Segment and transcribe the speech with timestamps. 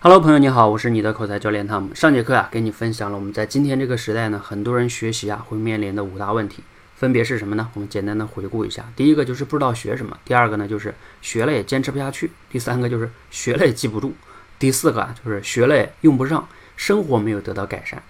[0.00, 1.92] Hello，朋友你好，我是你的口才教练汤姆。
[1.92, 6.62] 上节课啊，给你分享了我们在今天这个时代呢，很多人学习啊会面临的五大问题，
[6.94, 7.68] 分别是什么呢？
[7.74, 8.84] 我们简单的回顾一下。
[8.94, 14.12] 第一个就是不知道学什么，第二个呢就是学了也坚持不下去，第三个就是学了也记不住，
[14.56, 18.00] 第四个啊就是学了也用不上，生活没有得到改善。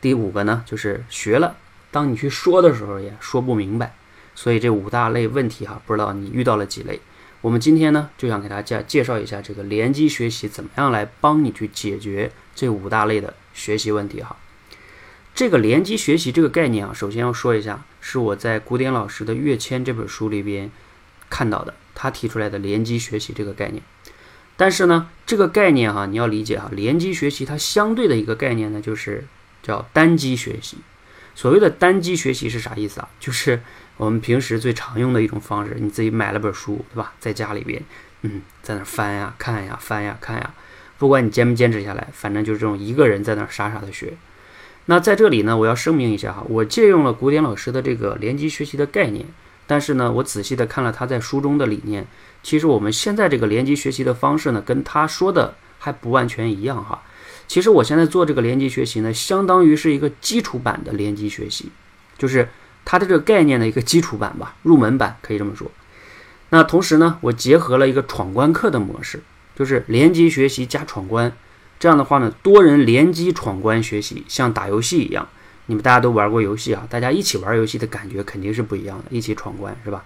[0.00, 1.56] 第五个呢就是学了，
[1.90, 3.92] 当你去说的时候也说不明白。
[4.34, 6.98] 所以这五大类问题哈，不知道你遇到了几类。
[7.40, 14.36] 我们今天呢，就想给大家介绍一下这个联机学习怎么样来帮你去解决这五大类的学习问题哈。
[15.34, 20.68] 这个联机学习这个概念啊，首先要说一下，是我在古典老师的《跃迁》这本书里边
[21.30, 23.80] 看到的，他提出来的联机学习这个概念。
[24.56, 29.24] 但是呢，这个概念哈，你要理解哈，联机学习它相对的一个概念呢，就是
[29.62, 30.78] 叫单机学习。
[31.36, 33.08] 所谓的单机学习是啥意思啊？
[33.20, 33.62] 就是
[33.98, 37.12] 我们平时最常用的一种方式，你自己买了本书，对吧？
[37.18, 37.82] 在家里边，
[38.22, 40.54] 嗯，在那翻呀、看呀、翻呀、看呀，
[40.98, 44.14] 不管你坚不坚持下来，反正就是这种一个人在那傻傻的学。
[44.86, 49.26] 那在这里呢，我要声明一下哈，我借用了古典老师的这个联机学习的概念，
[49.66, 52.06] 但是呢，我仔细的看了他在书中的理念，
[52.44, 57.02] 其实我们现在这个联机学习的方式呢，跟他说的还不完全一样哈。
[57.48, 61.72] 其实我现在做这个联机学习呢，相当于是一个基础版的联机学习，
[62.16, 62.48] 就是。
[62.90, 65.70] 它的这个概念的一个基础版吧，入门版可以这么说。
[66.48, 69.20] 那同时呢，我结合了一个闯关课的模式，
[69.54, 71.30] 就是联机学习加闯关。
[71.78, 75.28] 这样的话呢，多人联机闯关学习，像打游戏一样。
[75.66, 80.02] 你们大家都玩过游戏啊，大家一起玩游戏的感觉肯定是不一样的，一起闯关是吧？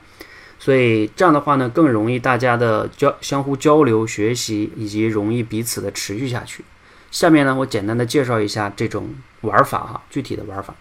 [0.58, 6.64] 所以这样的话呢，更容易大家的交相互交流学习，以及容易彼此的持续下去。
[7.12, 10.74] 下面呢，我简单的介绍一下这种玩法哈，具体的玩法。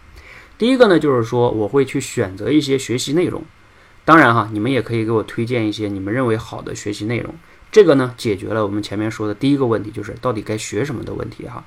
[0.62, 3.42] 第一个呢，就是说我会去选择一些学习内容，
[4.04, 7.34] 当然哈，你们也可以给我推荐一些你们认为好的学习内容。
[7.72, 11.64] 这个呢，解决了我们前面说的第一个问题，就是到底该学什么的问题哈。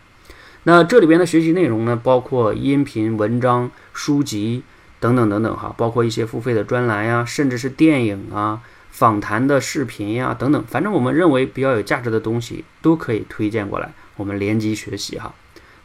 [0.64, 4.64] 那这里边的学习内容呢，包括音频、文章、书籍
[5.02, 8.62] 等等等等哈，包括一些付费的专栏呀，甚至是电影啊、
[8.92, 15.36] 访谈的视频呀等等，反正我们认为比较有价值的东西都可以推荐过来，我们联机学习哈，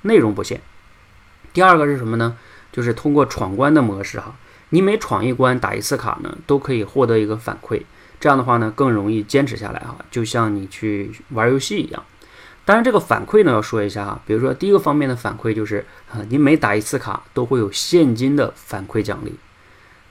[0.03, 0.61] 内容不限。
[1.53, 2.37] 第二个是什么呢？
[2.73, 4.35] 就是通过闯关的模式哈，
[4.71, 7.83] 你每闯一关打一次卡呢，都可以获得一个反馈。
[8.19, 12.03] 这样的话呢，更容易坚持下来哈，就像你去玩游戏一样。
[12.67, 19.35] 当然，这个反馈呢要说一下哈，比如说第一个方面的反馈就是啊，你每打一次卡都会有现金的反馈奖励。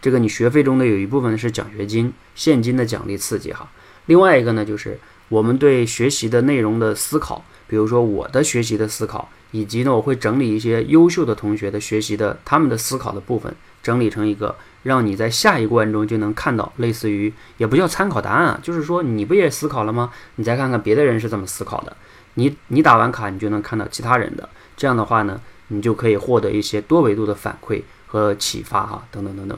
[0.02, 3.70] 这个你学费中的有一部分是奖学金，现金的奖励刺激哈。
[4.08, 5.00] 另外一个呢，就是
[5.30, 9.30] 我们对学习的内容的思考，比如说我的学习的思考。
[9.52, 13.52] 以及呢，我会整理一些优秀的同学的学习的他们的思考的部分，
[13.82, 20.12] 整理成一个让你在下一关中就能看到，类似于也不叫参考答案啊，就是说你不也思考了吗？
[20.36, 21.98] 你再看看别的人是怎么思考的，
[22.36, 24.48] 你你打完卡你就能看到其他人的，
[24.78, 29.58] 这样的话呢，你就可以获得一些多维度的反馈和启发哈，等等等等。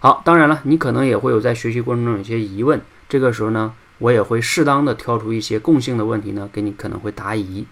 [0.00, 7.66] 好，当然了，你可能也会有在学习过程中有些疑问，这个时候呢，我也会适当的挑出一些共性的问题呢，给你可能会答疑。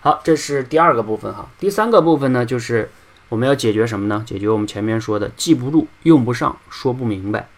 [0.00, 1.48] 好，这是第二个部分哈。
[1.58, 2.90] 第三个部分呢，就是
[3.28, 4.22] 我们要解决什么呢？
[4.26, 7.48] 解决我们前面说的记不住、用不上、说不明白。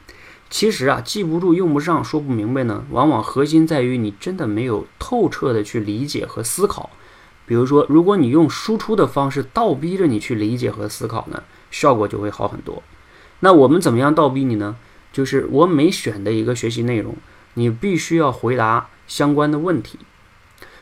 [0.48, 6.90] 其实啊，记不住、用不上、说不明白呢，往往核心在于你真的没有透彻的去理解和思考。
[7.46, 11.42] 比如说，如果你用输出的方式倒逼着你去理解和思考呢，
[11.72, 12.82] 效果就会好很多。
[13.40, 14.76] 那我们怎么样倒逼你呢？
[15.12, 17.16] 就是我每选的一个学习内容，
[17.56, 19.98] 你必须要回答相关的问题。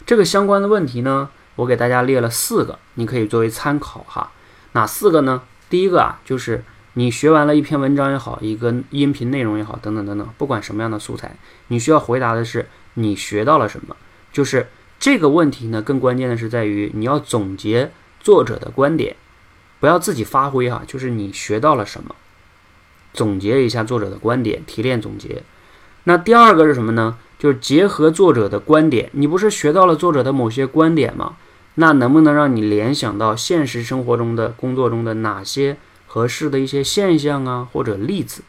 [0.07, 1.31] 这个相关的问题呢？
[1.57, 4.33] 我给大家列了四个，你可以作为参考哈。
[4.73, 5.43] 哪四个呢？
[5.71, 6.65] 第一个啊，就是
[6.95, 11.37] 你学完了一篇文章也好，一个音频内容也好，等等等等，不管什么样的素材，
[11.69, 13.97] 你需要回答的是你学到了什么。
[14.33, 14.69] 就是
[14.99, 19.15] 这个问题呢，更关键的是在于你要总结作者的观点，
[19.79, 22.17] 不要自己发挥哈，就是你学到了什么，
[23.13, 25.45] 总结一下作者的观点，提炼总结。
[26.05, 27.17] 那第二个是什么呢？
[27.39, 31.37] 就是结合作者的观点，你不是学到了作者的某些观点吗？
[31.75, 38.43] 那能不能让你联想到现实生活中的工作中的哪些合适的一些现象啊，或者例子？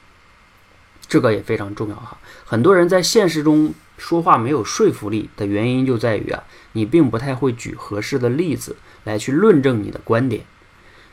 [1.08, 2.18] 这个也非常重要哈。
[2.46, 6.44] 很多人在现实中说话没有说服力的原因就在于啊，
[6.74, 10.44] 你并不太会举合适的例子来去论证你的观点。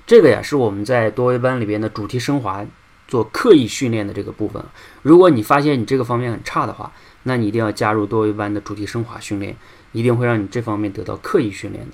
[0.07, 2.65] 这个呀，是我们在多维班里边的主题升华
[3.13, 4.65] 做刻意训练的这个部分。
[5.03, 6.91] 如果你发现你这个方面很差的话，
[7.25, 9.55] 那你一定要加入多维班的主题升华训练，
[9.93, 11.93] 一定会让你这方面得到刻意训练的。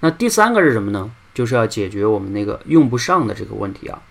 [0.00, 1.10] 那第三个是什么呢？
[1.32, 4.02] 就是要解决我们那个用不上的这个问题啊。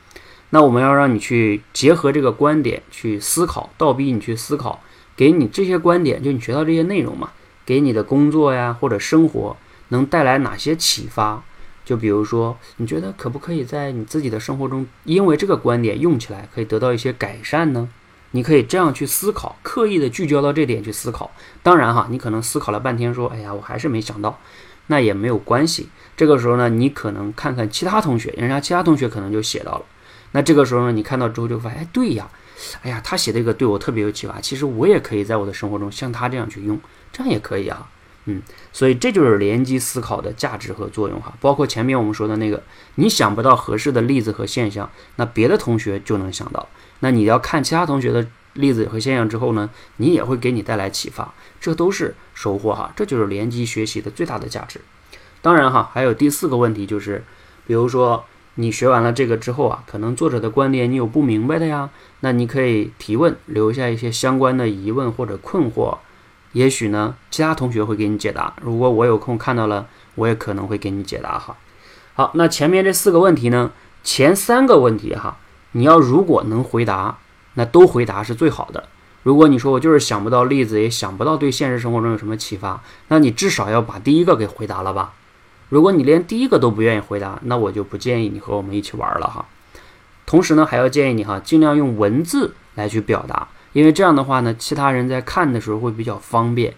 [0.49, 4.81] 那我们要让你去结合这个观点去思考，倒逼你去思考，
[5.15, 7.29] 给你这些观点，就你学到这些内容嘛，
[7.63, 9.55] 给你的工作呀或者生活
[9.89, 11.43] 能带来哪些启发？
[11.89, 17.89] 就比如说，你觉得可不可以在你自己的生活中，因为这个观点用起来可以得到一些改善呢？
[18.29, 21.31] 你可以这样去思考，刻意的聚焦到这点去思考。
[21.63, 24.39] 当然哈，你可能思考了半天，说，哎呀，我还是没想到，
[24.85, 25.89] 那也没有关系。
[26.15, 29.81] 这个时候呢，你可能看看其他同学，人家其他同学可能就写到了。
[30.33, 32.29] 那这个时候呢，你看到之后就发现，哎，对呀，
[32.83, 34.39] 哎呀，他写这个对我特别有启发。
[34.39, 36.79] 其实我也可以在我的生活中像他这样去用，
[37.11, 37.89] 这样也可以啊。
[38.25, 41.33] 嗯，所以这就是联机思考的价值和作用哈。
[41.39, 42.61] 包括前面我们说的那个，
[42.95, 46.67] 你想不到合适的例子和现象，那别的同学就能想到。
[46.99, 52.91] 那你要看其他同学的例子和现象之后呢，你也会给你带来启发，这都是收获哈。
[52.95, 54.81] 这就是联机学习的最大的价值。
[55.41, 57.23] 当然哈，还有第四个问题就是，
[57.65, 58.25] 比如说
[58.55, 61.89] 你学完了这个之后啊，可能作者的观点你有不明白的呀，
[62.19, 65.97] 那你可以提问，留下一些相关的疑问或者困惑。
[66.53, 68.53] 也许呢，其他同学会给你解答。
[68.61, 71.55] 如果我有空看到了，我也可能会给你解答哈。
[72.13, 73.71] 好，那前面这四个问题呢，
[74.03, 75.37] 前三个问题哈，
[75.73, 77.19] 你要如果能回答，
[77.53, 78.89] 那都回答是最好的。
[79.21, 85.13] 如果你说我就是想不到例子，也想不到对现实生活中有什么启发，那你至少要把第一个给回答了吧。
[85.69, 89.45] 如果你连第一个都不愿意回答，那我就不建议你和我们一起玩了哈。
[90.25, 93.49] 同时呢，还要建议你哈，尽量用文字来去表达。
[93.73, 96.73] 因为这样的话呢，其他人在看的时候会比较方便。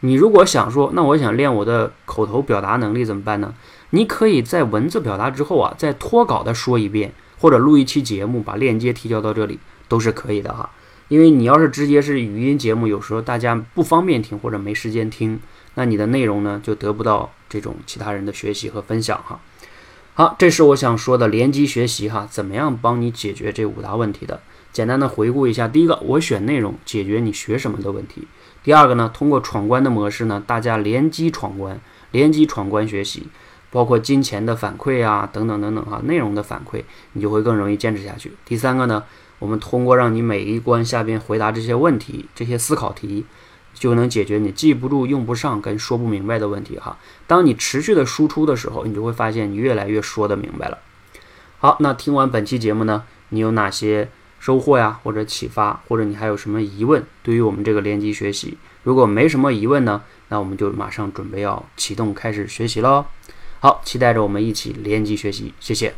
[0.00, 3.54] 你如果想说，那我想练我的口头表达能力怎么办呢？
[3.90, 9.58] 你可以在文字表达之后啊，再脱稿的说一遍，或者录一期节目，把链接提交到这里
[9.88, 10.68] 都是可以的哈。
[11.08, 15.40] 因为你要是直接是语音节目，有时候大家不方便听或者没时间听，
[15.74, 19.40] 那你的内容呢就得不到这种其他人的学习和分享哈。
[20.14, 24.40] 好，这是我想说的联机学习哈，怎么样帮你解决这五大问题的？
[24.74, 28.22] 简单的回顾一下，第一个，我选内容解决你学什么的问题；
[28.64, 31.80] 第二个呢，通过闯关的模式呢，大家联机闯关，
[32.10, 33.28] 联机闯关学习，
[33.70, 36.82] 包括金钱的反馈啊，等等等等哈，内容的反馈，
[37.12, 38.32] 你就会更容易坚持下去。
[38.44, 39.04] 第三个呢，
[39.38, 43.24] 我们通过让你每一关下边回答这些问题，这些思考题，
[43.74, 46.98] 就能解决你记不住、用不上跟说不明白的问题哈。
[47.28, 50.78] 当你持续的输出的时候，你就会发现你越来越说得明白了。
[51.58, 54.08] 好，那听完本期节目呢，你有哪些？
[54.44, 57.02] 收获呀，或者启发，或者你还有什么疑问？
[57.22, 63.06] 对于我们这个联机学习，如果没什么疑问呢，那我们就马上准备要启动开始学习喽。
[63.60, 65.94] 好，期待着我们一起联机学习，谢谢。